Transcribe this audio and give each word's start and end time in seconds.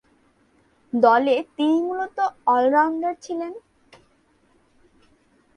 দলে 0.93 1.35
তিনি 1.55 1.77
মূলতঃ 1.81 2.19
অল-রাউন্ডার 2.47 3.13
ছিলেন। 3.21 3.53